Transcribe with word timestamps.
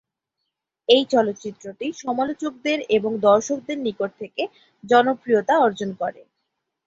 এই 0.89 1.03
চলচ্চিত্রটি 1.11 1.87
সমালোচকদের 2.01 2.79
এবং 2.97 3.11
দর্শকদের 3.27 3.77
নিকট 3.79 4.11
থেকে 4.21 4.43
জনপ্রিয়তা 4.83 5.53
অর্জন 5.59 5.89
করে। 6.01 6.21